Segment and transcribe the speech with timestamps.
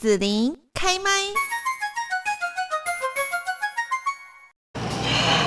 [0.00, 1.10] 紫琳开麦。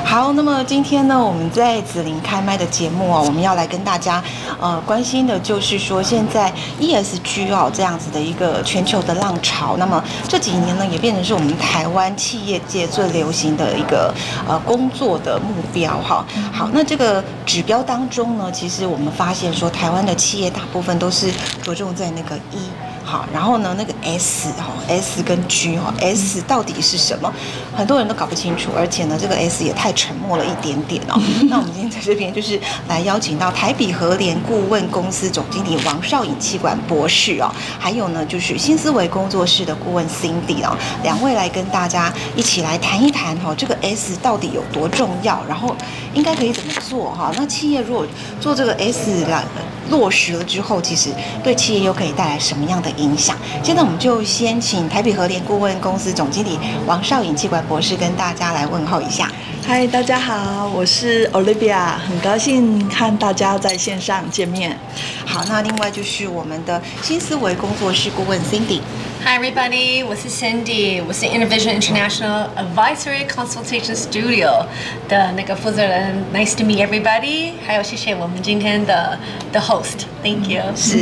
[0.06, 4.24] 好，那么今天呢，我们在紫琳开麦的节目啊，我们要来跟大家
[4.62, 14.14] 呃关心的就是说，现在 ESG 哦这样子的一个全球的浪潮，那么这几年呢，也变成是我们台湾企业界最流行的一个
[14.48, 16.24] 呃工作的目标哈。
[16.52, 21.34] 好，那这个指标当中呢，其实我们发现说，台湾的企业大部分都是
[21.64, 22.70] 着重在那个 E。
[23.14, 27.32] 好，然后呢，那个 S 哈，S 跟 G 哈，S 到底是什么？
[27.78, 31.22] 很多人都搞不清楚，而且呢，这个 S 也太沉默了一点点哦。
[31.48, 45.76] 那我们今天在这边就是来邀请到台比和联顾问公司总经理王少颖气管博士哦，还有呢就是新思维工作室的顾问 Cindy 哦，两位来跟大家一起来谈一谈哈，这个 S 到底有多重要，然后
[46.16, 47.32] 应该可以怎么做哈？
[47.38, 48.08] 那企业如果
[48.42, 49.44] 做这个 S 来
[49.92, 51.10] 落实了之后，其实
[51.44, 53.36] 对企业又可以带来什么样的影影响？
[53.62, 56.58] 现在我们就先请台北和联顾问公司总经理
[56.88, 59.30] 王绍颖气管博士跟大家来问候一下。
[59.66, 64.78] 嗨，大家好，我是 Olivia，很高兴和大家在线上见面。
[65.26, 68.82] 好，那另外就是我们的新思维工作室顾问 Cindy。
[69.24, 74.66] Hi everybody，我是 Cindy，我是 Innovision International Advisory Consultation Studio
[75.08, 76.24] 的那个负责人。
[76.34, 79.18] Nice to meet everybody，还有谢谢我们今天的
[79.54, 80.62] 的 host，Thank you。
[80.76, 80.98] 是，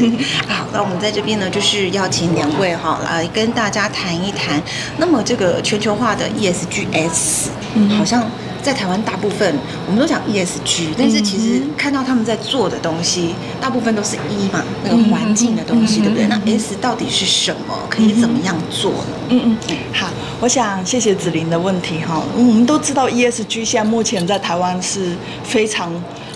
[0.48, 4.62] 好，那我们在这边呢，就是要请两位哈来跟大家谈一谈。
[4.98, 8.24] 那么这个全球化的 ESGS，嗯，好像。
[8.62, 9.56] 在台湾，大部分
[9.88, 16.28] 我们都讲 ESG，但是其实看到他们在做的东西，大部分都是 E 嘛，那个环境的东西，对不对？
[16.28, 17.76] 那 S 到底是什么？
[17.90, 19.08] 可以怎么样做呢？
[19.30, 20.08] 嗯嗯，好，
[20.40, 22.22] 我想谢谢子琳的问题哈。
[22.36, 25.92] 我们都知道 ESG 现在目前在台湾是非常。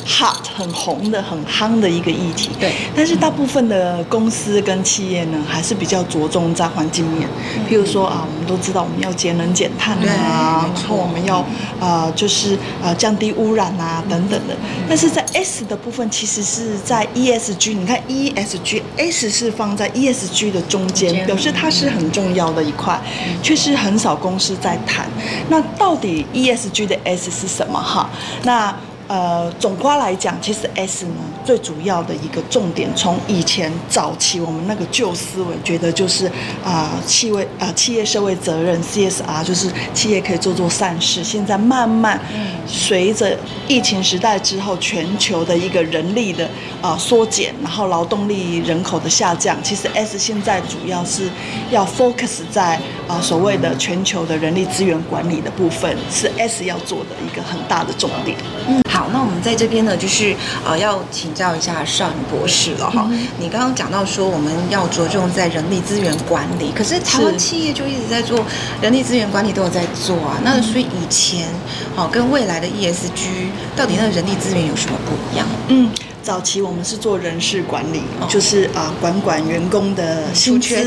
[0.06, 2.72] Hot 很红的很夯的一个议题，对。
[2.96, 7.28] 但是大部分的公司跟企业呢，还是比较着重在环境面。
[7.68, 11.40] 譬如说啊，我们都知道我们要节能减碳啊，然后我们要
[11.80, 14.56] 啊、呃，就是呃降低污染啊等等的。
[14.88, 17.74] 但是在 S 的部分，其实是在 ESG。
[17.76, 23.00] 你看 ESG，S 是放在 ESG 的中间，表示它是很重要的一块，
[23.42, 25.08] 却是很少公司在谈。
[25.50, 27.82] 那到底 ESG 的 S 是什么？
[27.82, 28.08] 哈，
[28.44, 28.74] 那。
[29.08, 31.14] 呃，总括来讲，其实 S 呢
[31.46, 36.26] 最主要的一个重点，从以前早期我们那个旧思维，觉得就是
[36.64, 41.24] 啊、呃，企业啊，企业社会责任 CSR，就是企业可以做做善事。
[41.24, 42.20] 现在慢慢
[42.66, 46.50] 随着疫情时代之后，全球的一个人力的
[46.82, 51.30] 啊缩减，然后劳动力人口的下降，其实 S 现在主要是
[51.70, 58.36] 要 focus 在啊所谓的全球的人力资源管理的部分，是 S 要做的一个很大的重点。
[58.68, 58.82] 嗯。
[58.96, 60.34] 好，那我们在这边呢，就是
[60.66, 63.06] 呃，要请教一下邵颖博士了哈。
[63.12, 68.46] 嗯、你刚刚讲到说，我们要着重在人力资源管理，可是台湾企业就一直在做
[68.82, 70.40] 人力资源管理，都有在做啊。
[70.46, 71.46] 那所以以前，
[71.94, 75.46] 好跟未来的 ESG，到底那个人力资源有什么不一样？
[75.68, 75.90] 嗯。
[76.26, 80.82] 早期我们是做人事管理，哦、就是啊管管员工的薪资啊、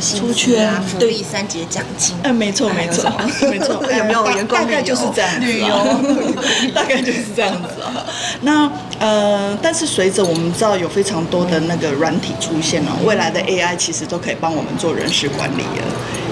[0.00, 2.16] 出缺啊、福利、三节奖金。
[2.24, 3.08] 嗯，没错没错
[3.48, 3.80] 没错。
[3.96, 5.68] 有 没有员工大概就是这样子，旅游
[6.74, 8.04] 大概就是这样子啊。
[8.40, 8.68] 那
[8.98, 15.86] 呃，但是随着我们知道有非常多的那个软体出现了，未来的 AI 其实都可以帮我们做人事管理了。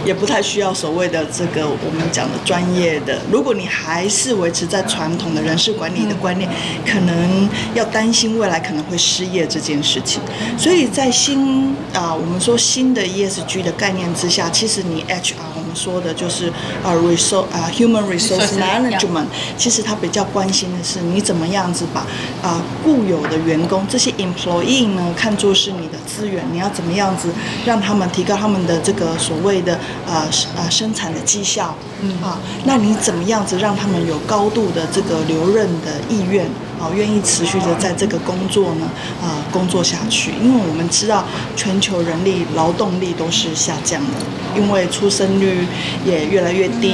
[0.09, 3.21] 也不太需要所谓的这个我们讲的专业的。
[3.31, 6.49] 如果你还是维持在传统的人事管理的观念，
[6.91, 10.23] 可能要担心未来可能会失业这件事情。
[10.57, 16.49] 所以在新啊，我们说新的 ESG 的概念之下，其实你 HR 说的就是
[16.83, 22.01] 啊 resource 啊 human resource management，其实他比较关心的是你怎么样子把
[22.43, 27.29] 啊固有的员工这些 employee 呢看作是你的资源，你要怎么样子
[27.65, 29.79] 让他们提高他们的这个所谓的。
[30.07, 32.11] 啊，啊，生产的绩效，嗯。
[32.23, 36.47] 啊，那你怎么样子让他们有高度的这个留任的意愿，
[36.81, 38.89] 啊，愿意持续的在这个工作呢，
[39.23, 40.33] 啊，工作下去？
[40.43, 41.25] 因为我们知道
[41.57, 44.17] 全球人力劳动力都是下降的，
[44.57, 45.67] 因为出生率
[46.05, 46.93] 也越来越低，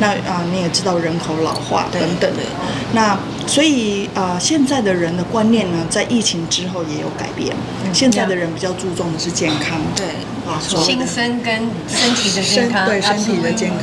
[0.00, 2.42] 那啊，你也知道人口老化等等的，
[2.92, 3.18] 那。
[3.48, 7.56] 所以啊、呃，现在的人的观念呢，在疫情之后也有改变。
[7.94, 10.04] 现在的人比较注重的是健康，对
[10.46, 11.54] 啊，心身跟
[11.88, 13.78] 身体的健康，对身体的健康。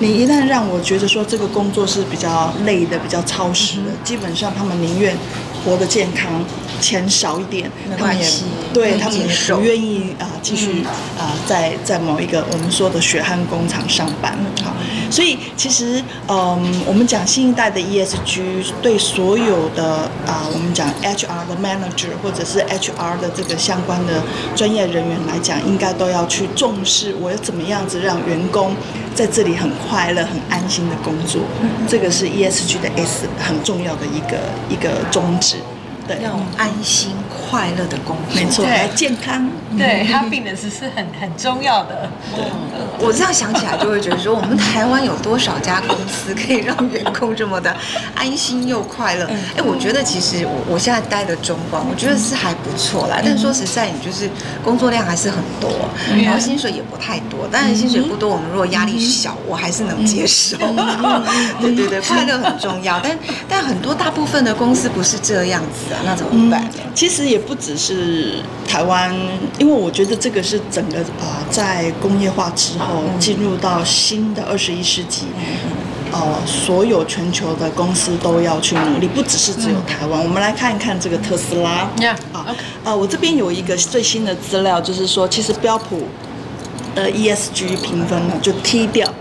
[0.00, 5.16] 你一旦让我觉得说这个工作是比较累的、比较超时的，基本上他们宁愿
[5.64, 6.44] 活得健康，
[6.80, 8.26] 钱少一点，他们也
[8.72, 10.84] 对他们也不愿意啊继续
[11.18, 14.36] 啊在在某一个我们说的血汗工厂上班。
[14.62, 14.74] 好，
[15.10, 24.22] 所以其实嗯，我们讲新一代的 ESG 对所有的啊，我们讲 HR 的 manager 或者是 HR 的这个相关的
[24.54, 28.74] 专业人员来讲，应该都要去重视，我要怎么样子让员工
[29.14, 31.40] 在这里很快乐、很安心的工作。
[31.88, 34.38] 这个是 ESG 的 S 很重要的一个
[34.68, 35.53] 一个宗旨。
[36.06, 37.12] 对，要安心
[37.54, 39.48] 快乐的工作，没错，还健康，
[39.78, 42.10] 对，happiness 是很很重要的。
[42.34, 42.44] 对，
[42.98, 47.72] 我这样想起来就会觉得说，我们台湾有多少家公司可以让员工这么的
[48.16, 49.30] 安心又快乐？
[49.56, 53.20] 哎，我觉得其实我我现在待的中广，我觉得是还不错啦。
[53.24, 54.28] 但说实在，你就是
[54.64, 55.70] 工作量还是很多，
[56.24, 57.46] 然后薪水也不太多。
[57.52, 60.56] 当然薪水不多，我们如果压力小，我还是能接受。
[61.62, 62.98] 对对对，快乐很重要。
[63.00, 63.16] 但
[63.48, 66.02] 但很多大部分的公司不是这样子啊。
[66.04, 66.64] 那怎么办？
[66.64, 69.14] 嗯，其实也不只是台湾，
[69.58, 75.22] 因为我觉得这个是整个啊，在工业化之后进入到新的二十一世纪，
[76.12, 80.22] 呃，所有全球的公司都要去努力，不只是只有台湾。
[80.22, 81.90] 我们来看一看这个特斯拉。
[81.98, 82.16] Yeah.
[82.32, 82.46] 啊，
[82.84, 86.02] 呃，我这边有一个最新的资料，就是说，其实标普
[86.94, 89.12] 的 ESG 评分呢就踢掉。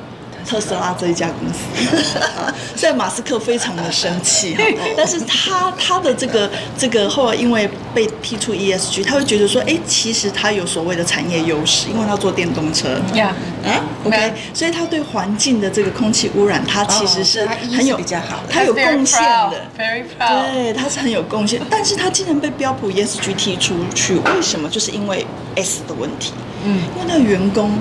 [0.47, 1.97] 特斯拉这一家公司，
[2.75, 4.55] 所以马斯克非常的生气，
[4.95, 13.31] 但是他他的这个这个后来因为被踢出 ESG，他会觉得说，哎，其实他有所谓的产业优势，因为他做电动车，Yeah，
[13.63, 24.69] 哎，OK，所以他对环境的这个空气污染，他其实是很有比较好的，他有贡献的，Very proud，对，他是很有贡献，但是他竟然被标普 ESG 踢出去，为什么？
[24.69, 25.25] 就是因为
[25.55, 26.33] S 的问题，
[26.65, 27.71] 嗯，因为那个员工。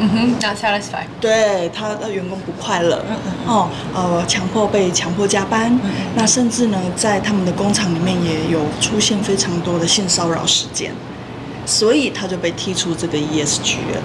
[0.00, 1.04] 嗯哼，not satisfied。
[1.20, 3.04] 对，他的员工不快乐，
[3.46, 10.92] 哦，呃，强迫被强迫加班，嗯、那甚至呢，在他们的工厂里面也有出现非常多的性骚扰事件，
[11.66, 14.00] 所以他就被踢出这个 ESG 了。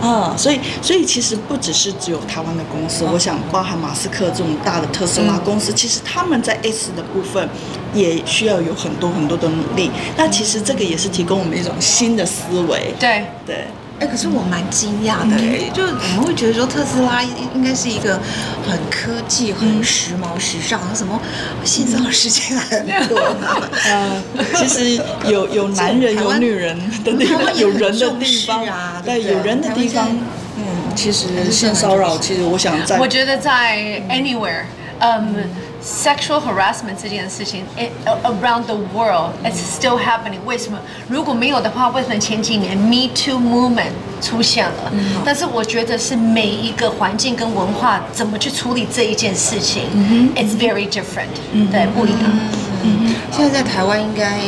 [0.00, 7.46] 啊、嗯，所以，所以其实不只是只有台湾的公司，我想包含马斯克这种大的特斯拉公司，嗯、其实他们在 S 的部分
[7.92, 9.90] 也需要有很多很多的努力。
[10.16, 12.94] 那其实这个也是提供我们一种新的思维。
[12.98, 13.66] 对对。
[14.00, 18.18] 哎，可是我蛮惊讶的，哎，就我们会觉得说特斯拉应该是一个
[18.66, 21.20] 很科技、很时髦、时尚，什么
[21.64, 23.18] 性骚扰事件很多。
[23.84, 24.22] 呃，
[24.56, 30.08] 其实有有男人有女人的地方，有人的地方啊，对，有人的地方，
[30.56, 30.64] 嗯，
[30.96, 34.64] 其实性骚扰，其实我想在，我觉得在 anywhere，
[35.00, 35.44] 嗯。
[35.83, 37.91] Sexual harassment 这件事情，it
[38.23, 40.39] around the world it's still happening。
[40.45, 40.79] 为什么？
[41.07, 44.91] 如果没有的话，为什么前几年 Me Too movement 出现了？
[44.91, 51.67] 嗯、但是我觉得是每一个环境跟文化怎么去处理这一件事情、嗯、，it's very different、嗯。
[51.71, 52.21] 对，不一样。
[52.83, 54.39] 嗯，现在在台湾应该。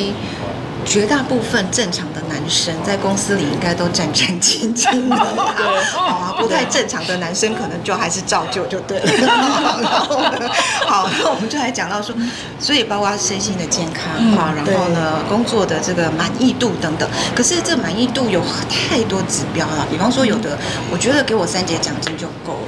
[0.85, 5.17] 绝大部分正常的男生在公司里应该都战战兢兢的，
[5.57, 9.07] 对，好啊，不太正常的男生可能就还是照旧就对了。
[10.87, 12.15] 好，那我们就来讲到说，
[12.59, 17.09] 所以包括身心的健康哈，然后呢，工作的这个满意度等等。
[17.35, 20.59] 可是这满意度有太多指标了，比方说有的，
[20.91, 22.62] 我觉得给我三节奖金就够了，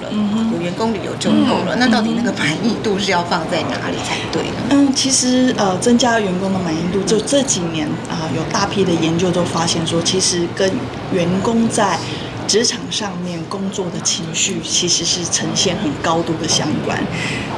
[0.52, 1.76] 有员工旅游就够了。
[1.76, 4.56] 那到底那个满意度是要放在哪里才对呢？
[4.70, 7.88] 嗯，其实呃，增加员工的满意度，就这几年。
[8.08, 10.70] 啊，有大批的研究都发现说，其实跟
[11.12, 11.98] 员工在
[12.46, 16.98] 职场上面工作的情绪，其实是呈现很高度的相关。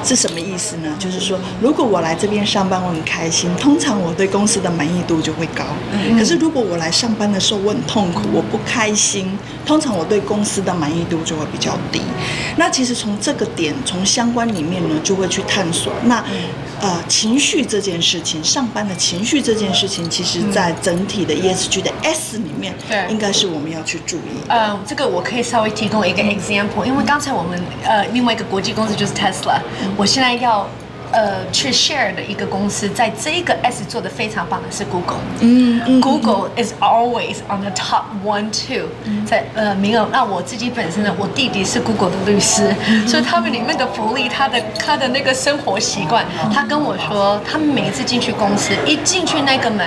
[0.04, 0.94] 是什么意思呢？
[0.98, 5.64] 就是说，如果我来这边上班，我很开心，通常我对公司的满意度就会高。
[6.18, 12.00] 可是如果我来上班的时候我很痛苦，我不开心，通常我对公司的满意度就会比较低。
[12.56, 16.24] 那其实从这个点，从相关里面呢，就会去探索那。
[16.78, 24.44] 呃，情绪这件事情，上班的情绪这件事情，其实在整体的 ESG 的 S 里面，对，应该是我们要去注意。
[24.46, 29.58] 呃，这个我可以稍微提供一个 example，因为刚才我们呃另外一个国际公司就是 Tesla，
[29.96, 30.68] 我现在要。
[31.12, 35.18] 呃，去 share 的一个公司，在这个 S 做的非常棒的是 Google。
[35.40, 36.00] 嗯嗯。
[36.00, 38.88] Google is always on the top one two，
[39.26, 40.08] 在呃名额。
[40.12, 42.74] 那我自己本身呢，我弟弟是 Google 的律师，
[43.06, 49.86] 所以他们里面的福利，他的他的那个生活习惯，他跟我说，他们每一次进去公司，一进去那个门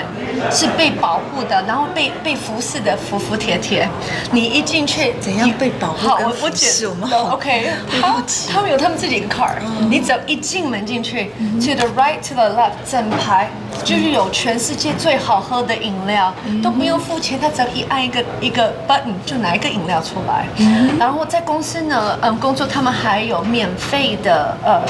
[0.52, 3.88] 是被保护的，然后被被服侍的服服帖帖。
[4.32, 6.08] 你一进去，怎样被保护？
[6.08, 7.70] 好，我我解释，我们好 OK。
[8.02, 9.56] 他他们有他们自己的 car，
[9.90, 11.09] 你只要一进门进去。
[11.10, 13.50] To the right, to the left，整排
[13.84, 20.46] 就是有全世界最好喝的饮料，都不用付钱，他只要一按一个一个 button 就拿一个饮料出来。
[21.00, 24.82] 然后在公司呢，嗯，工作他们还有免费的呃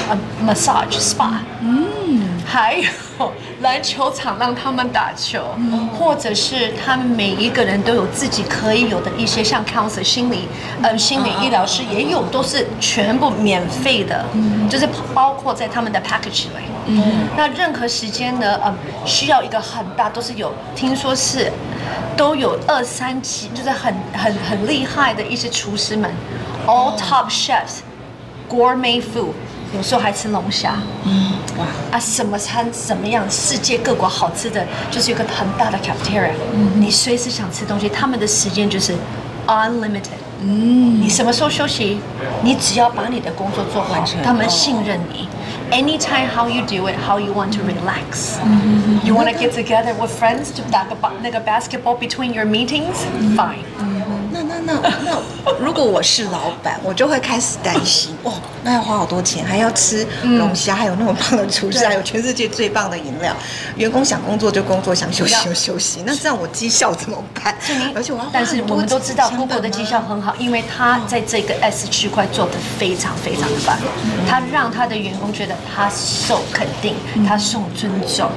[0.46, 1.30] massage spa。
[1.60, 2.09] 嗯。
[2.52, 10.48] 还有篮球场让他们打球，嗯、或者是他们每一个人都有自己可以有的一些像 counselor 心理，
[10.82, 16.64] 呃，心理医疗师也有，都是全部免费的，嗯、就是包括在他们的 package 里。
[16.86, 18.74] 嗯，那任何时间呢，呃，
[19.06, 21.52] 需要一个很大，都是有听说是
[22.16, 26.10] 都有二三级，就是很很很厉害的一些厨师们
[26.66, 29.34] ，all top chefs，gourmet food。
[29.76, 30.74] 有时候还吃龙虾，
[31.04, 38.94] 嗯，哇啊，什么餐什么样，世界各国好吃的，就是有个很大的 cafeteria，嗯，你随时想吃东西，他们的时间就是
[39.46, 42.00] unlimited，嗯，你什么时候休息，
[42.42, 45.28] 你只要把你的工作做完，他们信任你
[45.70, 50.48] ，anytime how you do it, how you want to relax，嗯，you want to get together with friends
[50.56, 53.64] to 打个巴那个 basketball between your meetings，fine。
[54.82, 63.34] 那那如果我是老板，我就会开始担心 哦，那要花好多钱，还要吃龙虾，还有那么棒的厨师，还有全世界最棒的饮料。
[63.76, 66.02] 员工想工作就工作，想休息就休息。
[66.06, 67.54] 那这样我绩效怎么办？
[67.94, 73.76] 而且我要，但是我们都知道，Google 的绩效很好，因为他在这个 S 区块做的非常非常的棒，
[74.28, 76.94] 他让他的员工觉得他受肯定，
[77.26, 78.30] 他受尊重。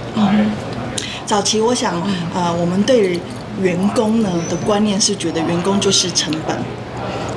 [1.25, 2.01] 早期我想，
[2.33, 3.19] 呃，我们对。
[3.61, 6.57] 员工呢的观念是觉得员工就是成本，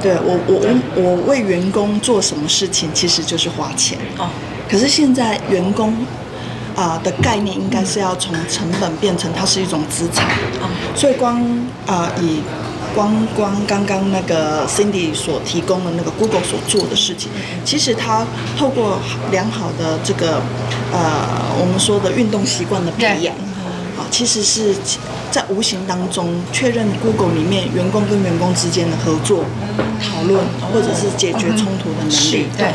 [0.02, 0.60] 对我我
[0.96, 4.28] 我我为员工做什么事情其实就是花钱哦。
[4.68, 5.94] 可是现在员工
[6.74, 10.26] 啊的概念应该是要从成本变成它是一种资产
[10.60, 10.70] 啊。
[10.94, 11.40] 所以光
[11.86, 12.40] 啊以
[12.94, 17.30] 光光刚刚那个 Cindy 所提供的那个 Google 所做的事情，
[17.64, 18.26] 其实它
[18.58, 18.98] 透过
[19.30, 20.40] 良好的这个
[20.92, 21.28] 呃
[21.60, 23.34] 我们说的运动习惯的培养。
[24.10, 24.74] 其实是
[25.30, 29.44] 在无形当中确认 Google 里面员工跟员工之间的合作、
[30.02, 32.46] 讨论或者是解决冲突的能力。
[32.56, 32.72] 对，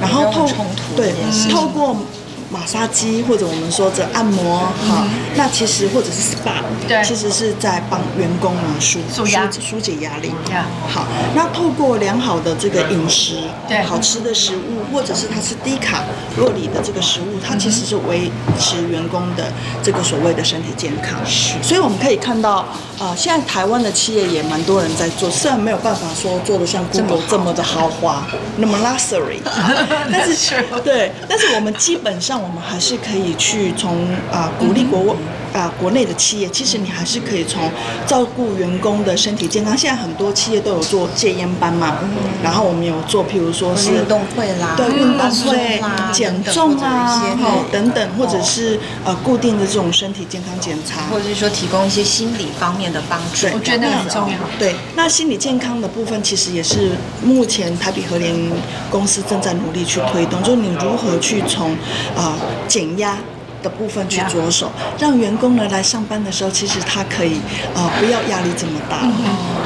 [0.00, 0.48] 然后透
[0.96, 1.12] 对
[1.50, 1.96] 透过。
[2.50, 9.26] 马杀鸡或者我们说这按摩哈，那其实或者是 SPA，对，其实是在帮员工呢舒舒
[9.60, 10.32] 疏解压力。
[10.88, 16.04] 好，那透过良好的这个饮食，对，好吃的食物，或者是它是低卡
[16.38, 19.52] 酪梨的这个食物，它其实是维持员工的
[19.82, 21.18] 这个所谓的身体健康。
[21.26, 22.64] 是，所以我们可以看到，
[22.98, 28.26] 呃，现在台湾的企业也蛮多人在做，虽然没有办法说做的像 Google 这么的豪华，
[28.56, 29.40] 那么 luxury，
[30.10, 32.37] 但是对，但是我们基本上。
[32.40, 35.16] 我们还是可以去从啊鼓励国
[35.52, 37.70] 啊国内的企业，其实你还是可以从
[38.06, 39.76] 照顾员工的身体健康。
[39.76, 41.98] 现在很多企业都有做戒烟班嘛，
[42.42, 45.80] 然后我们有做，譬如说是运动会啦，对运动会
[46.12, 47.22] 减重啊，
[47.72, 53.46] 等等，或者是呃固定的这种身体健康检查，或者是说提供一些心理方面的帮助。
[53.54, 54.36] 我觉得很重要。
[54.58, 58.34] 对，那心理健康的部分其实也是目前台北和联
[58.90, 61.72] 公司正在努力去推动，就是你如何去从
[62.16, 62.36] 啊。
[62.68, 63.16] 减压
[63.62, 67.40] 的部分去着手，让员工呢来上班的时候，其实他可以
[67.74, 68.98] 呃不要压力这么大，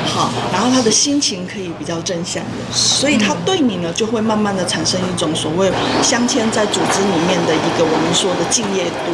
[0.06, 5.70] 好，然后他的心情可以比较正向的，所以他对你呢就会慢慢的产生一种所谓
[6.02, 9.12] 镶嵌在组织里面的一个我们说的敬业度，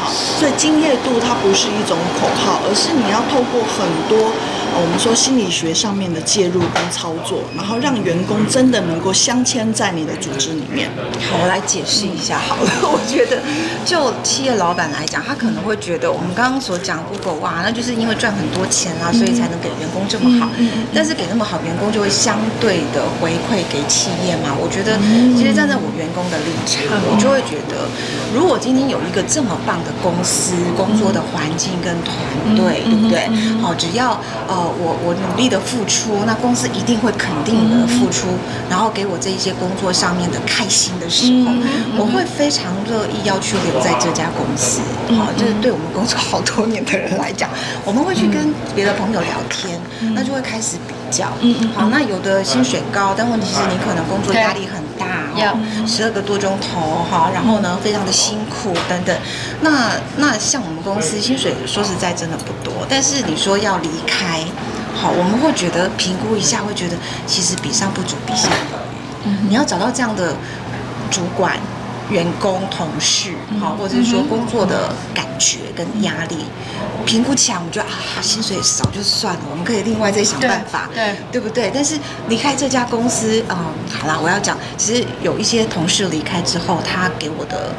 [0.00, 4.32] 好，所以敬业度它不是一种口号，而是你要透过很多。
[4.76, 10.90] 我们说心理学上面的介入跟操作，然后让员工真的能够镶嵌在你的组织里面。
[11.30, 12.70] 好，我来解释一下好了。
[12.82, 13.38] 我觉得，
[13.86, 20.50] 就企业老板来讲，他可能会觉得我们刚刚所讲 Google 哇，那就是因为赚很多钱啊，所以才能给员工这么好。
[20.92, 24.50] 但是给那么好员工，就会相对的回馈给企业嘛。
[24.58, 24.98] 我觉得，
[25.38, 27.86] 其实站在我员工的立场，我就会觉得，
[28.34, 32.10] 如果今天有一个这么棒的公司，工作的环境跟团
[32.58, 33.30] 队，对不对？
[33.62, 34.63] 好，只要呃。
[34.66, 38.28] 我我努力的付出，那公司一定会肯定我的付出，
[38.68, 41.52] 然后给我这一些工作上面的开心的时候，
[41.96, 44.80] 我会非常乐意要去留在这家公司。
[45.16, 47.48] 好，就是对我们工作好多年的人来讲，
[47.84, 49.80] 我们会去跟别的朋友聊天，
[50.14, 51.28] 那就会开始比较。
[51.40, 54.83] 嗯好，那有的薪水高，但问题是你可能工作压力很大，
[55.36, 59.16] 要十二个多钟头哈，然后呢非常的辛苦等等。
[59.60, 64.40] 那那像我们公司薪水说实在真的不多，但是你说要离开。
[64.96, 69.24] 好，我们会觉得评估一下，会觉得其实比上不足，比下有余。
[69.24, 70.32] 嗯，你要找到这样的
[71.10, 71.58] 主管、
[72.10, 76.36] 员工、同事，好，或者是说工作的感觉跟压力，
[77.06, 81.70] 评估起来，我们觉得啊，薪水少就算了，我们可以另外再想办法，对，对，对不对？
[81.74, 83.56] 但是离开这家公司，嗯，
[83.90, 87.74] 好啦，我要讲，其实有一些同事离开之后，他给我的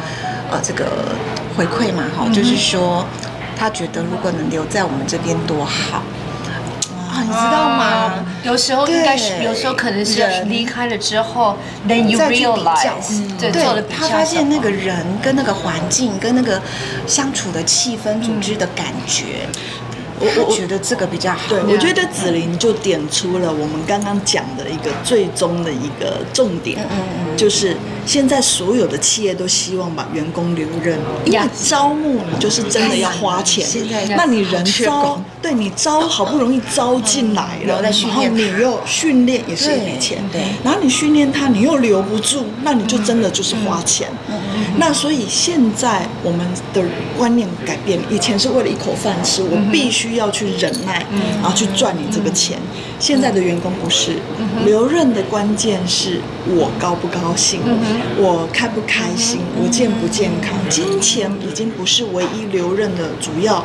[0.51, 1.15] 呃这个
[1.55, 3.05] 回馈嘛，哈，就是说
[3.55, 6.01] 他觉得如果能留在我们这边多好。
[7.16, 8.26] 啊，你知道吗？
[8.44, 11.58] 有时候应该是，有时候可能是离开了之后
[11.88, 14.02] ，then you realize，对，做了比较。
[14.02, 16.62] 他发现那个人跟那个环境跟那个
[17.08, 19.48] 相处的气氛、组织的感觉。
[20.18, 21.40] 我我觉得这个比较好。
[21.50, 26.78] 对，我觉得子琳就点出了我们刚刚讲的一个最终的一个重点，
[27.36, 33.66] 就是现在所有的企业都希望把员工留任，因为招募你就是真的要花钱。
[33.66, 44.08] 现在，那你人招，对你招好不容易招进来了，然后你又训练也是一笔钱，对，然后你训练他，你又留不住，那你就真的就是花钱。
[44.78, 46.82] 那所以现在我们的
[47.18, 50.16] 观念改变，以前是为了一口饭吃，我必须。
[50.16, 51.06] 要去忍耐，
[51.42, 52.58] 然后去赚你这个钱。
[53.00, 54.14] 现在的员工不是
[54.64, 57.60] 留任的关键，是我高不高兴，
[58.18, 60.52] 我开不开心，我健不健康。
[60.70, 63.64] 金钱已经不是唯一留任的主要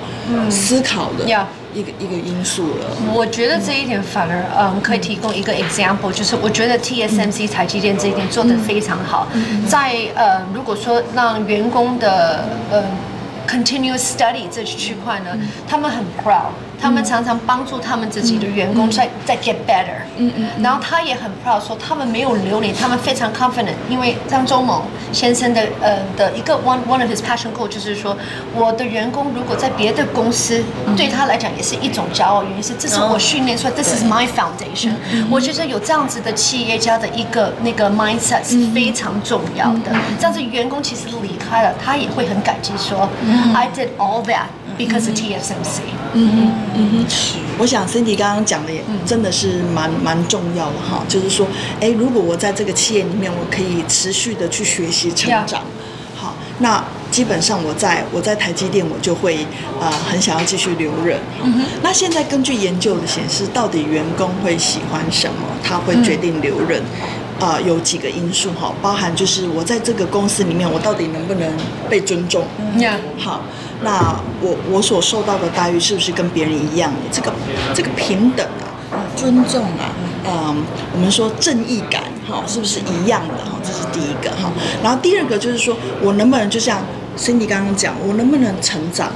[0.50, 1.24] 思考的
[1.72, 2.86] 一个一个因素了。
[3.14, 9.28] 我觉得这一点反而嗯可以提供一个 example，就是我觉得 TSMC 台积电这一点做得非常好。
[9.68, 12.84] 在呃如果说让员工的呃。
[13.48, 24.82] Continuous study 这区块呢，他们很 proud，他们常常帮助他们自己的员工在在 get better，嗯嗯，然后他也很 proud 说他们没有留你，他们非常 confident，因为张忠谋
[25.12, 28.16] 先生的呃的一个 one one of his passion goal 就是说，
[28.54, 30.62] 我的员工如果在别的公司，
[30.96, 34.92] 对他来讲也是一种骄傲，原因是这是我训练出来，this is my foundation，
[35.30, 43.08] 我觉得有这样子的企业家的一个那个 mindset 是非常重要的，这样子员工其实离开了，他也会很感激说。
[43.54, 44.46] I did all that
[44.80, 45.80] because TSMC。
[46.14, 47.06] 嗯嗯嗯，
[47.58, 51.46] 我想 Cindy 刚刚讲的也真的是蛮蛮重要的哈，就是说，
[51.80, 55.62] 哎，如果我在这个企业里面，我可以持续的去学习成长，
[56.16, 59.46] 好，那基本上我在我在台积电，我就会
[59.80, 61.18] 呃很想要继续留任。
[61.44, 66.82] 嗯，那现在根据研究的显示，到底员工会喜欢什么，他会决定留任。
[67.38, 71.50] 啊、呃，有几个因素哈，包含就是我在这个公司里面，我到底能不能
[71.88, 72.44] 被尊重？
[72.58, 73.40] 嗯好，
[73.82, 76.92] 那我我所受到的待遇是不是跟别人一样？
[77.10, 77.32] 这个
[77.74, 78.46] 这个平等
[78.92, 79.94] 啊，尊重啊，
[80.26, 80.62] 嗯，
[80.94, 83.58] 我们说正义感哈，是不是一样的哈？
[83.62, 84.52] 这是第一个哈。
[84.82, 86.82] 然后第二个就是说我能不能就像
[87.16, 89.10] Cindy 刚刚讲，我能不能成长.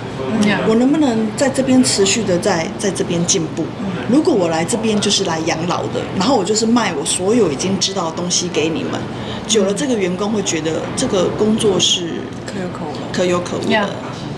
[0.67, 3.65] 我能不能在这边持续的在在这边进步？
[4.11, 9.01] 如果我来这边就是来养老的，然后我就是卖我所有已经知道的东西给你们，
[9.47, 13.91] 久了这个员工会觉得这个工作是可有可无，可有可无的。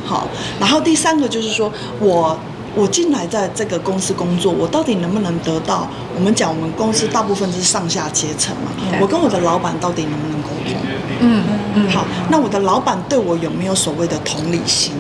[0.07, 0.27] 好，
[0.61, 2.39] 然后第三个就是说我
[2.75, 5.89] 我进来在这个公司工作，我到底能不能得到？
[6.15, 10.75] 我们讲我们公司大部分是上下阶层嘛，我跟我的老板到底能不能沟通？
[11.21, 11.91] 嗯嗯。
[11.91, 14.93] 好，那我的老板对我有没有所谓的同理心？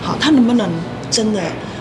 [0.00, 0.68] 好，他能不能
[1.10, 1.40] 真的？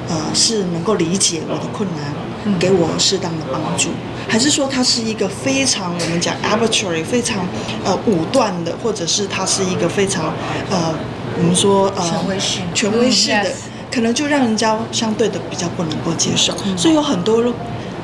[0.10, 3.92] 呃，是能够理解我的困难，给我适当的帮助，
[4.28, 7.38] 还是说他是一个非常我们讲 arbitrary 非常
[7.86, 10.34] 呃武断的，或者是他是一个非常
[10.70, 10.94] 呃
[11.38, 13.52] 我们说呃权威式权威式的，
[13.92, 17.44] 可能就让人家相对的比较不能够接受，所以有很多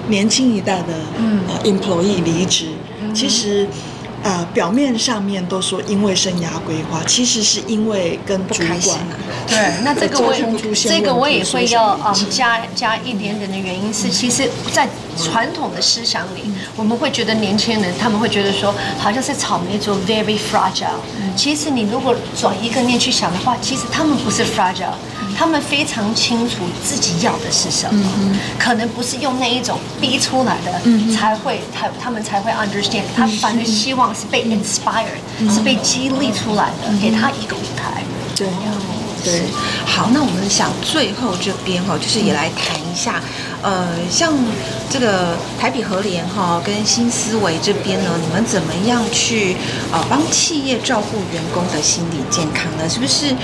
[0.08, 0.94] 年轻一代的
[1.48, 2.68] 呃 employee 离职，
[3.14, 3.68] 其实。
[4.28, 9.00] 呃，表面上面都说因为生涯规划，其实是因为跟主管
[9.48, 10.34] 对，那这个我
[10.76, 14.86] 这个我也会要嗯加加一点点的原因是，其实，在
[15.18, 21.00] 传统的思想里，我们会觉得年轻人他们会觉得说，好像是草莓族 very fragile。
[21.38, 24.98] 其实你如果转一个念去想的话，其实他们不是 fragile。
[25.38, 33.04] 他们非常清楚自己要的是什么，嗯、可能不是用那一种逼出来的，嗯、才会他他们才会 understand。
[33.16, 38.02] 他反而希望是被 inspired，、嗯、是被激励出来的，嗯、给他一个舞台。
[38.36, 38.48] 对，
[39.24, 39.42] 对。
[39.86, 43.22] 好，那我们想最后这边哈，就是也来谈一下，
[43.62, 44.34] 呃，像
[44.90, 49.56] 这个台比和联哈跟新思维这边呢，你们怎么样去
[49.92, 52.90] 呃帮企业照顾员工的心理健康呢？
[52.90, 53.36] 是不是？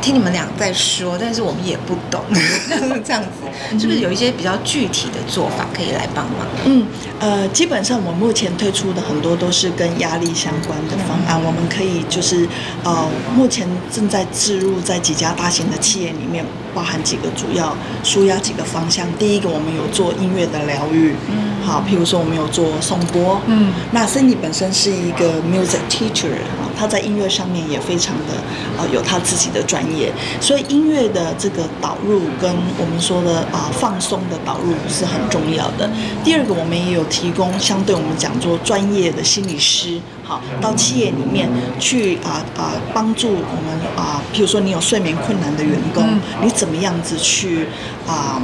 [0.00, 2.22] 听你们俩在说，但是我们也不懂，
[3.04, 6.46] 这样子是不是有一些比较具体的做法可以来帮忙？
[6.64, 6.86] 嗯，
[7.18, 12.48] 呃，基本上我目前推出的很多都是跟压力相关的方案，嗯、我们可以就是
[12.82, 19.06] 呃，目前正在置入在几家大型的企业里面，包含几个主要舒压几个方向。
[19.18, 26.38] 第一个，我们有做音乐的疗愈，嗯，好，譬如说我们有做颂钵，嗯，那 Cindy 本身是一个 music teacher。
[26.78, 28.32] 他在音乐上面也非常的
[28.78, 35.90] 呃有他自己的专业，所以音乐的这个导入跟我们说的啊、呃、放松的导入是很重要的。
[36.24, 40.00] 第二个，我们也有提供相对我们讲做专业的心理师。
[40.30, 47.66] 好，到企业里面去啊啊帮助我们啊，譬如说你有睡眠困难的员工，嗯、你怎么样子去
[48.06, 48.40] 啊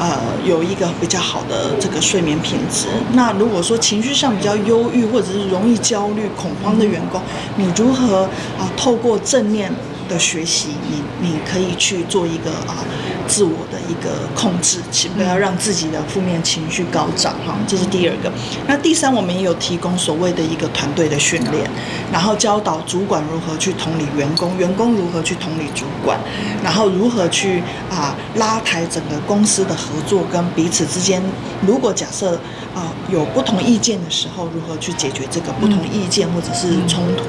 [0.00, 2.88] 呃有一个比较好的这个睡眠品质？
[3.12, 7.22] 那如果说情绪上比较忧郁或者是容易焦虑恐慌的员工，
[7.54, 8.24] 你如何
[8.58, 9.72] 啊透过正念
[10.08, 12.82] 的学习，你你可以去做一个啊
[13.28, 18.32] 自我的一个控制，请不要让自己的负面情绪高涨哈，这是第二个。
[18.66, 21.70] 那第三，我们也有提供所谓的一个团队的训练，
[22.10, 26.18] 然后教导主管如何去同理员工，员工如何去同理主管，
[26.64, 31.22] 然后如何去啊拉抬整个公司的合作跟彼此之间，
[31.66, 32.32] 如果假设
[32.74, 37.24] 啊有不同意见的时候，如何去解决这个不同意见或者是冲突。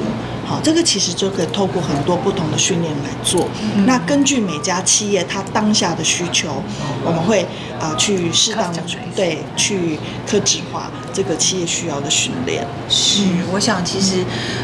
[0.49, 3.47] 好，这个其实就可以透过很多不同的训练来做。
[3.85, 6.63] 那根据每家企业它当下的需求，
[7.05, 7.45] 我们会
[7.79, 8.81] 啊、呃、去适当的
[9.15, 12.65] 对去克制化这个企业需要的训练。
[12.89, 14.23] 是，我想其实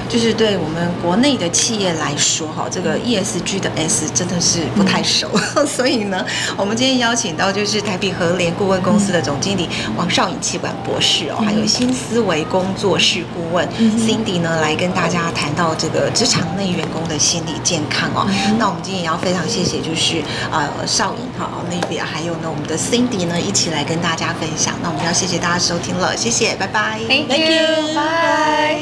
[0.09, 6.25] 就是对我们国内的企业来说，哈，这个 ESG 的 S 真的是不太熟，嗯、 所以呢，
[6.57, 15.75] 我们今天邀请到就是台北和联顾问公司的总经理王少颖气管博士哦，嗯、还有新思维工作室顾问、嗯、Cindy 呢，来跟大家谈到。
[15.77, 24.75] 这个职场内员工的心理健康哦，嗯、那我们今天也要非常谢谢，就是呃少颖哈那边还有呢我们的 Cindy 呢一起来跟大家分享。
[24.81, 28.79] 那我们要谢谢大家收听了，谢谢，拜拜，Thank you，拜。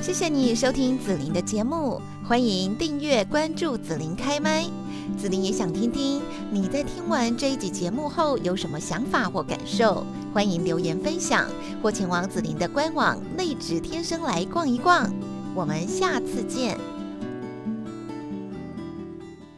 [0.00, 4.64] 谢谢你收听紫琳的节目，欢迎订阅关注紫琳开麦。
[5.18, 11.48] 紫琳也想听听你在听完这一集节目后有什么想法或感受，欢迎留言分享
[11.82, 15.12] 或前往紫琳的官网内职天生来逛一逛。
[15.54, 16.93] 我们下次见。